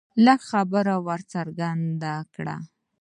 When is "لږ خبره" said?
0.25-0.95